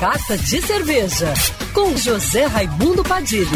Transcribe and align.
Carta 0.00 0.38
de 0.38 0.62
Cerveja, 0.62 1.34
com 1.74 1.96
José 1.96 2.44
Raimundo 2.44 3.02
Padilha. 3.02 3.48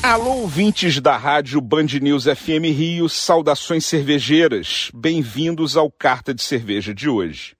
Alô, 0.00 0.42
ouvintes 0.42 1.00
da 1.00 1.16
rádio 1.16 1.60
Band 1.60 1.86
News 2.00 2.22
FM 2.22 2.70
Rio, 2.72 3.08
saudações 3.08 3.84
cervejeiras. 3.84 4.92
Bem-vindos 4.94 5.76
ao 5.76 5.90
Carta 5.90 6.32
de 6.32 6.40
Cerveja 6.40 6.94
de 6.94 7.08
hoje. 7.08 7.56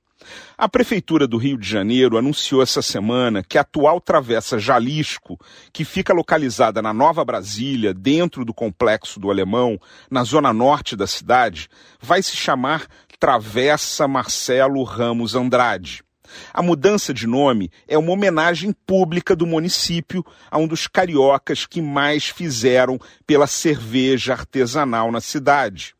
A 0.56 0.68
Prefeitura 0.68 1.26
do 1.26 1.36
Rio 1.36 1.58
de 1.58 1.68
Janeiro 1.68 2.16
anunciou 2.16 2.62
essa 2.62 2.80
semana 2.80 3.42
que 3.42 3.58
a 3.58 3.62
atual 3.62 4.00
travessa 4.00 4.56
Jalisco, 4.56 5.36
que 5.72 5.84
fica 5.84 6.14
localizada 6.14 6.80
na 6.80 6.94
Nova 6.94 7.24
Brasília, 7.24 7.92
dentro 7.92 8.44
do 8.44 8.54
complexo 8.54 9.18
do 9.18 9.32
Alemão, 9.32 9.76
na 10.08 10.22
zona 10.22 10.52
norte 10.52 10.94
da 10.94 11.08
cidade, 11.08 11.68
vai 12.00 12.22
se 12.22 12.36
chamar 12.36 12.86
Travessa 13.24 14.06
Marcelo 14.06 14.82
Ramos 14.82 15.34
Andrade. 15.34 16.03
A 16.52 16.62
mudança 16.62 17.12
de 17.12 17.26
nome 17.26 17.70
é 17.86 17.98
uma 17.98 18.12
homenagem 18.12 18.72
pública 18.86 19.36
do 19.36 19.46
município 19.46 20.24
a 20.50 20.58
um 20.58 20.66
dos 20.66 20.86
cariocas 20.86 21.66
que 21.66 21.82
mais 21.82 22.28
fizeram 22.28 22.98
pela 23.26 23.46
cerveja 23.46 24.32
artesanal 24.32 25.12
na 25.12 25.20
cidade 25.20 25.94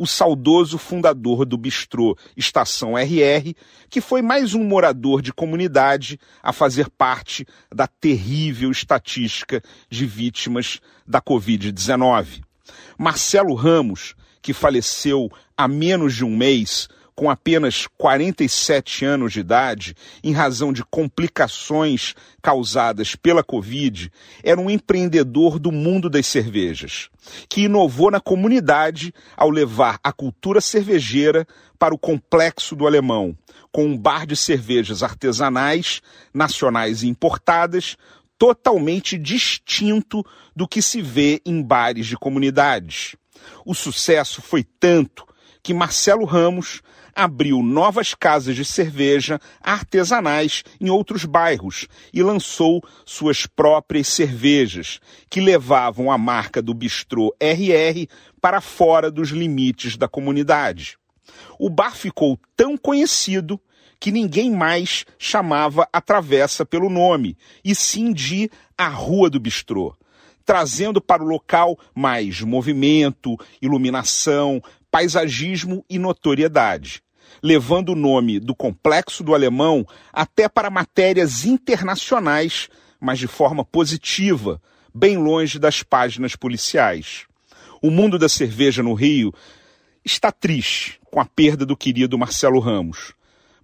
o 0.00 0.06
saudoso 0.06 0.78
fundador 0.78 1.44
do 1.44 1.58
bistrô 1.58 2.16
Estação 2.34 2.96
RR, 2.96 3.54
que 3.90 4.00
foi 4.00 4.22
mais 4.22 4.54
um 4.54 4.64
morador 4.64 5.20
de 5.20 5.30
comunidade 5.30 6.18
a 6.42 6.54
fazer 6.54 6.88
parte 6.88 7.46
da 7.70 7.86
terrível 7.86 8.70
estatística 8.70 9.62
de 9.90 10.06
vítimas 10.06 10.80
da 11.06 11.20
Covid-19. 11.20 12.40
Marcelo 12.96 13.54
Ramos, 13.54 14.14
que 14.40 14.54
faleceu 14.54 15.30
há 15.54 15.68
menos 15.68 16.14
de 16.14 16.24
um 16.24 16.34
mês, 16.34 16.88
com 17.20 17.28
apenas 17.28 17.86
47 17.98 19.04
anos 19.04 19.34
de 19.34 19.40
idade, 19.40 19.94
em 20.24 20.32
razão 20.32 20.72
de 20.72 20.82
complicações 20.82 22.14
causadas 22.40 23.14
pela 23.14 23.44
Covid, 23.44 24.10
era 24.42 24.58
um 24.58 24.70
empreendedor 24.70 25.58
do 25.58 25.70
mundo 25.70 26.08
das 26.08 26.26
cervejas, 26.26 27.10
que 27.46 27.64
inovou 27.64 28.10
na 28.10 28.20
comunidade 28.20 29.12
ao 29.36 29.50
levar 29.50 30.00
a 30.02 30.14
cultura 30.14 30.62
cervejeira 30.62 31.46
para 31.78 31.94
o 31.94 31.98
complexo 31.98 32.74
do 32.74 32.86
Alemão, 32.86 33.36
com 33.70 33.84
um 33.84 33.98
bar 33.98 34.26
de 34.26 34.34
cervejas 34.34 35.02
artesanais, 35.02 36.00
nacionais 36.32 37.02
e 37.02 37.08
importadas, 37.08 37.98
totalmente 38.38 39.18
distinto 39.18 40.24
do 40.56 40.66
que 40.66 40.80
se 40.80 41.02
vê 41.02 41.42
em 41.44 41.62
bares 41.62 42.06
de 42.06 42.16
comunidades. 42.16 43.14
O 43.66 43.74
sucesso 43.74 44.40
foi 44.40 44.64
tanto 44.64 45.28
que 45.62 45.74
Marcelo 45.74 46.24
Ramos 46.24 46.80
abriu 47.14 47.62
novas 47.62 48.14
casas 48.14 48.56
de 48.56 48.64
cerveja 48.64 49.40
artesanais 49.60 50.62
em 50.80 50.90
outros 50.90 51.24
bairros 51.24 51.86
e 52.12 52.22
lançou 52.22 52.82
suas 53.04 53.46
próprias 53.46 54.08
cervejas, 54.08 55.00
que 55.28 55.40
levavam 55.40 56.10
a 56.10 56.18
marca 56.18 56.60
do 56.60 56.74
bistrô 56.74 57.34
RR 57.40 58.06
para 58.40 58.60
fora 58.60 59.10
dos 59.10 59.30
limites 59.30 59.96
da 59.96 60.08
comunidade. 60.08 60.96
O 61.58 61.70
bar 61.70 61.94
ficou 61.94 62.38
tão 62.56 62.76
conhecido 62.76 63.60
que 63.98 64.10
ninguém 64.10 64.50
mais 64.50 65.04
chamava 65.18 65.86
a 65.92 66.00
travessa 66.00 66.64
pelo 66.64 66.88
nome, 66.88 67.36
e 67.62 67.74
sim 67.74 68.12
de 68.12 68.50
a 68.76 68.88
Rua 68.88 69.28
do 69.28 69.38
Bistrô 69.38 69.94
trazendo 70.50 71.00
para 71.00 71.22
o 71.22 71.26
local 71.26 71.78
mais 71.94 72.40
movimento, 72.40 73.36
iluminação, 73.62 74.60
paisagismo 74.90 75.84
e 75.88 75.98
notoriedade, 75.98 77.02
levando 77.42 77.90
o 77.90 77.96
nome 77.96 78.40
do 78.40 78.54
complexo 78.54 79.22
do 79.22 79.34
alemão 79.34 79.86
até 80.12 80.48
para 80.48 80.70
matérias 80.70 81.44
internacionais, 81.44 82.68
mas 83.00 83.18
de 83.18 83.26
forma 83.26 83.64
positiva, 83.64 84.60
bem 84.94 85.16
longe 85.16 85.58
das 85.58 85.82
páginas 85.82 86.34
policiais. 86.34 87.26
O 87.80 87.90
mundo 87.90 88.18
da 88.18 88.28
cerveja 88.28 88.82
no 88.82 88.92
Rio 88.94 89.32
está 90.04 90.30
triste 90.30 91.00
com 91.10 91.20
a 91.20 91.24
perda 91.24 91.64
do 91.64 91.76
querido 91.76 92.18
Marcelo 92.18 92.60
Ramos, 92.60 93.14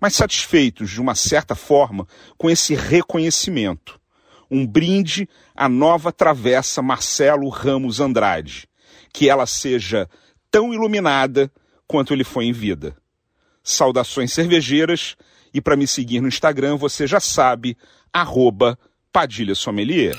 mas 0.00 0.14
satisfeitos 0.14 0.90
de 0.90 1.00
uma 1.00 1.14
certa 1.14 1.54
forma 1.54 2.06
com 2.36 2.48
esse 2.48 2.74
reconhecimento. 2.74 4.00
Um 4.50 4.66
brinde 4.66 5.28
à 5.54 5.68
nova 5.68 6.12
travessa 6.12 6.80
Marcelo 6.80 7.48
Ramos 7.48 8.00
Andrade. 8.00 8.68
Que 9.12 9.28
ela 9.28 9.46
seja 9.46 10.08
tão 10.56 10.72
iluminada 10.72 11.52
quanto 11.86 12.14
ele 12.14 12.24
foi 12.24 12.46
em 12.46 12.52
vida. 12.52 12.96
Saudações 13.62 14.32
cervejeiras 14.32 15.14
e 15.52 15.60
para 15.60 15.76
me 15.76 15.86
seguir 15.86 16.22
no 16.22 16.28
Instagram 16.28 16.78
você 16.78 17.06
já 17.06 17.20
sabe, 17.20 17.76
arroba 18.10 18.78
Padilha 19.12 19.54
Sommelier. 19.54 20.16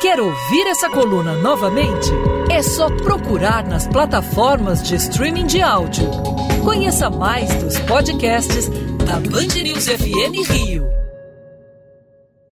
Quer 0.00 0.18
ouvir 0.18 0.66
essa 0.68 0.88
coluna 0.88 1.34
novamente? 1.42 2.08
É 2.50 2.62
só 2.62 2.88
procurar 2.88 3.66
nas 3.66 3.86
plataformas 3.86 4.82
de 4.82 4.94
streaming 4.94 5.46
de 5.46 5.60
áudio. 5.60 6.08
Conheça 6.64 7.10
mais 7.10 7.54
dos 7.62 7.78
podcasts 7.80 8.70
da 9.04 9.20
Band 9.20 9.62
News 9.62 9.88
FM 9.88 10.50
Rio. 10.50 11.05